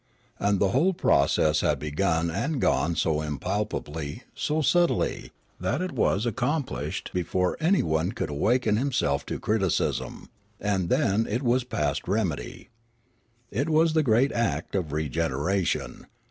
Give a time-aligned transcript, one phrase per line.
[0.39, 5.91] And the whole process had begun and gone on so impalpably, so subtly, that it
[5.91, 10.29] was accomplished before anyone could awaken himself to criticism;
[10.59, 12.69] and then it was past remedy.
[13.51, 16.07] It was the great act of regeneration.